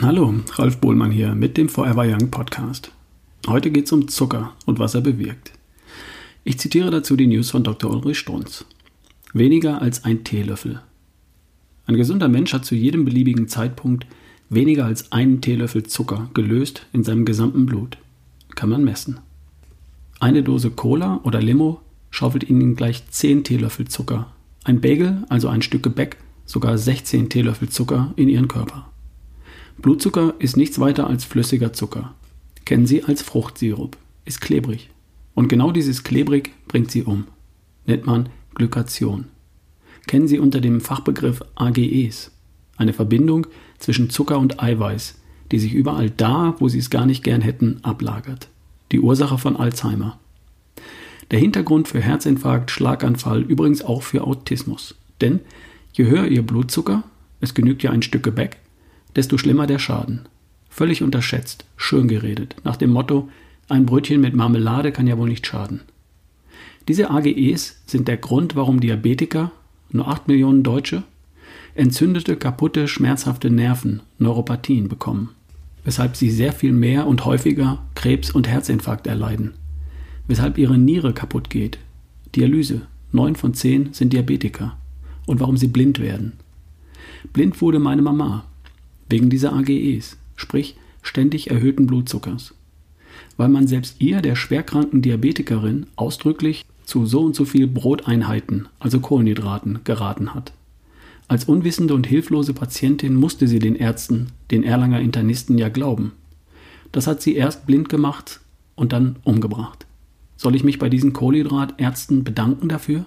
Hallo, 0.00 0.32
Ralf 0.52 0.78
Bohlmann 0.78 1.10
hier 1.10 1.34
mit 1.34 1.56
dem 1.56 1.68
Forever 1.68 2.04
Young 2.04 2.30
Podcast. 2.30 2.92
Heute 3.48 3.72
geht 3.72 3.86
es 3.86 3.92
um 3.92 4.06
Zucker 4.06 4.54
und 4.64 4.78
was 4.78 4.94
er 4.94 5.00
bewirkt. 5.00 5.50
Ich 6.44 6.60
zitiere 6.60 6.92
dazu 6.92 7.16
die 7.16 7.26
News 7.26 7.50
von 7.50 7.64
Dr. 7.64 7.90
Ulrich 7.90 8.20
Strunz. 8.20 8.64
Weniger 9.32 9.82
als 9.82 10.04
ein 10.04 10.22
Teelöffel. 10.22 10.80
Ein 11.86 11.96
gesunder 11.96 12.28
Mensch 12.28 12.52
hat 12.52 12.64
zu 12.64 12.76
jedem 12.76 13.04
beliebigen 13.04 13.48
Zeitpunkt 13.48 14.06
weniger 14.48 14.84
als 14.84 15.10
einen 15.10 15.40
Teelöffel 15.40 15.82
Zucker 15.82 16.30
gelöst 16.32 16.86
in 16.92 17.02
seinem 17.02 17.24
gesamten 17.24 17.66
Blut. 17.66 17.98
Kann 18.54 18.68
man 18.68 18.84
messen. 18.84 19.18
Eine 20.20 20.44
Dose 20.44 20.70
Cola 20.70 21.20
oder 21.24 21.42
Limo 21.42 21.80
schaufelt 22.10 22.48
Ihnen 22.48 22.76
gleich 22.76 23.02
10 23.10 23.42
Teelöffel 23.42 23.88
Zucker. 23.88 24.32
Ein 24.62 24.80
Bagel, 24.80 25.24
also 25.28 25.48
ein 25.48 25.62
Stück 25.62 25.82
Gebäck, 25.82 26.18
sogar 26.46 26.78
16 26.78 27.30
Teelöffel 27.30 27.68
Zucker 27.68 28.12
in 28.14 28.28
Ihren 28.28 28.46
Körper. 28.46 28.88
Blutzucker 29.80 30.34
ist 30.40 30.56
nichts 30.56 30.80
weiter 30.80 31.06
als 31.06 31.24
flüssiger 31.24 31.72
Zucker. 31.72 32.14
Kennen 32.64 32.86
Sie 32.86 33.04
als 33.04 33.22
Fruchtsirup. 33.22 33.96
Ist 34.24 34.40
klebrig. 34.40 34.90
Und 35.34 35.48
genau 35.48 35.70
dieses 35.70 36.02
klebrig 36.02 36.52
bringt 36.66 36.90
Sie 36.90 37.04
um. 37.04 37.26
Nennt 37.86 38.04
man 38.04 38.28
Glykation. 38.54 39.26
Kennen 40.08 40.26
Sie 40.26 40.40
unter 40.40 40.60
dem 40.60 40.80
Fachbegriff 40.80 41.42
AGEs. 41.54 42.32
Eine 42.76 42.92
Verbindung 42.92 43.46
zwischen 43.78 44.10
Zucker 44.10 44.40
und 44.40 44.60
Eiweiß, 44.60 45.20
die 45.52 45.60
sich 45.60 45.74
überall 45.74 46.10
da, 46.10 46.56
wo 46.58 46.68
Sie 46.68 46.78
es 46.78 46.90
gar 46.90 47.06
nicht 47.06 47.22
gern 47.22 47.40
hätten, 47.40 47.78
ablagert. 47.82 48.48
Die 48.90 49.00
Ursache 49.00 49.38
von 49.38 49.56
Alzheimer. 49.56 50.18
Der 51.30 51.38
Hintergrund 51.38 51.86
für 51.86 52.00
Herzinfarkt, 52.00 52.72
Schlaganfall, 52.72 53.42
übrigens 53.42 53.82
auch 53.82 54.02
für 54.02 54.24
Autismus. 54.24 54.96
Denn 55.20 55.38
je 55.92 56.06
höher 56.06 56.26
Ihr 56.26 56.42
Blutzucker, 56.42 57.04
es 57.40 57.54
genügt 57.54 57.84
ja 57.84 57.92
ein 57.92 58.02
Stück 58.02 58.24
Gebäck, 58.24 58.56
desto 59.16 59.38
schlimmer 59.38 59.66
der 59.66 59.78
Schaden. 59.78 60.26
Völlig 60.68 61.02
unterschätzt, 61.02 61.64
schön 61.76 62.08
geredet, 62.08 62.56
nach 62.64 62.76
dem 62.76 62.90
Motto, 62.90 63.28
ein 63.68 63.84
Brötchen 63.84 64.20
mit 64.20 64.34
Marmelade 64.34 64.92
kann 64.92 65.06
ja 65.06 65.18
wohl 65.18 65.28
nicht 65.28 65.46
schaden. 65.46 65.80
Diese 66.88 67.10
AGEs 67.10 67.82
sind 67.86 68.08
der 68.08 68.16
Grund, 68.16 68.56
warum 68.56 68.80
Diabetiker, 68.80 69.52
nur 69.90 70.08
8 70.08 70.28
Millionen 70.28 70.62
Deutsche, 70.62 71.02
entzündete, 71.74 72.36
kaputte, 72.36 72.88
schmerzhafte 72.88 73.50
Nerven, 73.50 74.00
Neuropathien 74.18 74.88
bekommen, 74.88 75.30
weshalb 75.84 76.16
sie 76.16 76.30
sehr 76.30 76.52
viel 76.52 76.72
mehr 76.72 77.06
und 77.06 77.24
häufiger 77.24 77.78
Krebs 77.94 78.30
und 78.30 78.48
Herzinfarkt 78.48 79.06
erleiden, 79.06 79.54
weshalb 80.26 80.58
ihre 80.58 80.78
Niere 80.78 81.12
kaputt 81.12 81.50
geht, 81.50 81.78
Dialyse, 82.34 82.82
9 83.12 83.36
von 83.36 83.54
10 83.54 83.92
sind 83.92 84.12
Diabetiker 84.12 84.76
und 85.26 85.40
warum 85.40 85.56
sie 85.56 85.68
blind 85.68 85.98
werden. 85.98 86.32
Blind 87.32 87.60
wurde 87.60 87.78
meine 87.78 88.02
Mama, 88.02 88.44
wegen 89.08 89.30
dieser 89.30 89.52
AGEs, 89.52 90.16
sprich 90.36 90.76
ständig 91.02 91.50
erhöhten 91.50 91.86
Blutzuckers. 91.86 92.54
Weil 93.36 93.48
man 93.48 93.66
selbst 93.66 94.00
ihr, 94.00 94.20
der 94.20 94.36
schwerkranken 94.36 95.02
Diabetikerin, 95.02 95.86
ausdrücklich 95.96 96.64
zu 96.84 97.06
so 97.06 97.20
und 97.20 97.34
so 97.34 97.44
viel 97.44 97.66
Broteinheiten, 97.66 98.68
also 98.78 99.00
Kohlenhydraten, 99.00 99.80
geraten 99.84 100.34
hat. 100.34 100.52
Als 101.28 101.44
unwissende 101.44 101.94
und 101.94 102.06
hilflose 102.06 102.54
Patientin 102.54 103.14
musste 103.14 103.46
sie 103.46 103.58
den 103.58 103.76
Ärzten, 103.76 104.28
den 104.50 104.64
Erlanger 104.64 105.00
Internisten 105.00 105.58
ja 105.58 105.68
glauben. 105.68 106.12
Das 106.90 107.06
hat 107.06 107.20
sie 107.20 107.36
erst 107.36 107.66
blind 107.66 107.90
gemacht 107.90 108.40
und 108.74 108.94
dann 108.94 109.16
umgebracht. 109.24 109.86
Soll 110.36 110.54
ich 110.54 110.64
mich 110.64 110.78
bei 110.78 110.88
diesen 110.88 111.12
Kohlenhydratärzten 111.12 112.24
bedanken 112.24 112.68
dafür? 112.68 113.04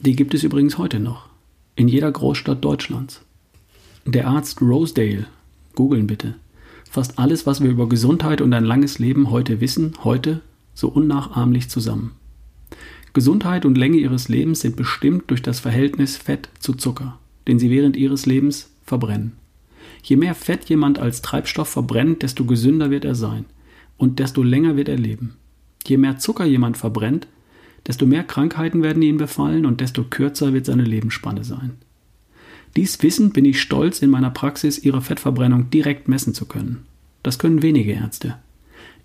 Die 0.00 0.16
gibt 0.16 0.34
es 0.34 0.42
übrigens 0.42 0.78
heute 0.78 0.98
noch. 0.98 1.28
In 1.76 1.86
jeder 1.86 2.10
Großstadt 2.10 2.64
Deutschlands. 2.64 3.20
Der 4.04 4.26
Arzt 4.26 4.60
Rosedale, 4.60 5.26
googeln 5.74 6.06
bitte, 6.06 6.34
fasst 6.90 7.18
alles, 7.18 7.46
was 7.46 7.62
wir 7.62 7.70
über 7.70 7.88
Gesundheit 7.88 8.40
und 8.40 8.52
ein 8.52 8.64
langes 8.64 8.98
Leben 8.98 9.30
heute 9.30 9.60
wissen, 9.60 9.92
heute 10.04 10.40
so 10.74 10.88
unnachahmlich 10.88 11.68
zusammen. 11.68 12.12
Gesundheit 13.12 13.66
und 13.66 13.76
Länge 13.76 13.98
ihres 13.98 14.28
Lebens 14.28 14.60
sind 14.60 14.76
bestimmt 14.76 15.30
durch 15.30 15.42
das 15.42 15.60
Verhältnis 15.60 16.16
Fett 16.16 16.48
zu 16.58 16.72
Zucker, 16.74 17.18
den 17.46 17.58
sie 17.58 17.70
während 17.70 17.96
ihres 17.96 18.24
Lebens 18.26 18.70
verbrennen. 18.84 19.32
Je 20.02 20.16
mehr 20.16 20.34
Fett 20.34 20.64
jemand 20.64 20.98
als 20.98 21.22
Treibstoff 21.22 21.68
verbrennt, 21.68 22.22
desto 22.22 22.44
gesünder 22.44 22.90
wird 22.90 23.04
er 23.04 23.14
sein 23.14 23.44
und 23.98 24.18
desto 24.18 24.42
länger 24.42 24.76
wird 24.76 24.88
er 24.88 24.98
leben. 24.98 25.36
Je 25.86 25.96
mehr 25.96 26.18
Zucker 26.18 26.44
jemand 26.44 26.76
verbrennt, 26.76 27.28
desto 27.86 28.06
mehr 28.06 28.24
Krankheiten 28.24 28.82
werden 28.82 29.02
ihn 29.02 29.18
befallen 29.18 29.66
und 29.66 29.80
desto 29.80 30.04
kürzer 30.04 30.52
wird 30.52 30.66
seine 30.66 30.84
Lebensspanne 30.84 31.44
sein. 31.44 31.72
Dies 32.76 33.02
Wissen 33.02 33.32
bin 33.32 33.44
ich 33.44 33.60
stolz, 33.60 34.00
in 34.00 34.10
meiner 34.10 34.30
Praxis 34.30 34.78
Ihre 34.78 35.02
Fettverbrennung 35.02 35.70
direkt 35.70 36.08
messen 36.08 36.32
zu 36.32 36.46
können. 36.46 36.86
Das 37.22 37.38
können 37.38 37.62
wenige 37.62 37.92
Ärzte. 37.92 38.36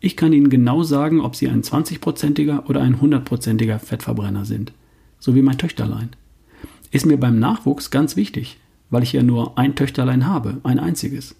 Ich 0.00 0.16
kann 0.16 0.32
Ihnen 0.32 0.50
genau 0.50 0.82
sagen, 0.82 1.20
ob 1.20 1.34
Sie 1.34 1.48
ein 1.48 1.62
20-prozentiger 1.62 2.68
oder 2.68 2.82
ein 2.82 2.96
100-prozentiger 3.00 3.78
Fettverbrenner 3.78 4.44
sind. 4.44 4.72
So 5.18 5.34
wie 5.34 5.42
mein 5.42 5.58
Töchterlein. 5.58 6.10
Ist 6.92 7.06
mir 7.06 7.16
beim 7.16 7.38
Nachwuchs 7.38 7.90
ganz 7.90 8.16
wichtig, 8.16 8.58
weil 8.90 9.02
ich 9.02 9.12
ja 9.12 9.22
nur 9.22 9.58
ein 9.58 9.74
Töchterlein 9.74 10.26
habe, 10.26 10.58
ein 10.62 10.78
einziges. 10.78 11.34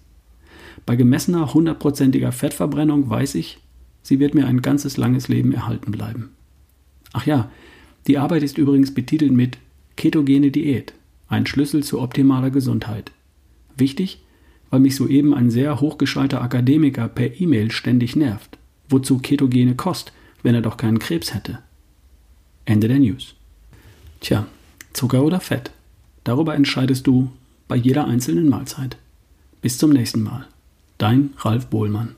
Bei 0.85 0.95
gemessener 0.95 1.49
100-prozentiger 1.49 2.31
Fettverbrennung 2.31 3.09
weiß 3.09 3.35
ich, 3.35 3.59
sie 4.01 4.19
wird 4.19 4.35
mir 4.35 4.47
ein 4.47 4.61
ganzes 4.61 4.97
langes 4.97 5.27
Leben 5.29 5.53
erhalten 5.53 5.91
bleiben. 5.91 6.31
Ach 7.13 7.25
ja, 7.25 7.49
die 8.07 8.17
Arbeit 8.17 8.43
ist 8.43 8.57
übrigens 8.57 8.93
betitelt 8.93 9.31
mit 9.31 9.57
ketogene 9.95 10.51
Diät. 10.51 10.93
Ein 11.29 11.45
Schlüssel 11.45 11.83
zu 11.83 12.01
optimaler 12.01 12.49
Gesundheit. 12.49 13.11
Wichtig, 13.75 14.19
weil 14.69 14.79
mich 14.79 14.95
soeben 14.95 15.33
ein 15.33 15.49
sehr 15.49 15.79
hochgeschalter 15.81 16.41
Akademiker 16.41 17.07
per 17.07 17.39
E-Mail 17.39 17.71
ständig 17.71 18.15
nervt. 18.15 18.57
Wozu 18.89 19.19
ketogene 19.19 19.75
Kost, 19.75 20.13
wenn 20.43 20.55
er 20.55 20.61
doch 20.61 20.77
keinen 20.77 20.99
Krebs 20.99 21.33
hätte? 21.33 21.59
Ende 22.65 22.87
der 22.87 22.99
News. 22.99 23.35
Tja, 24.19 24.47
Zucker 24.93 25.23
oder 25.23 25.39
Fett? 25.39 25.71
Darüber 26.23 26.55
entscheidest 26.55 27.07
du 27.07 27.31
bei 27.67 27.75
jeder 27.75 28.07
einzelnen 28.07 28.49
Mahlzeit. 28.49 28.97
Bis 29.61 29.77
zum 29.77 29.91
nächsten 29.91 30.23
Mal. 30.23 30.47
Dein 30.97 31.31
Ralf 31.37 31.67
Bohlmann. 31.67 32.16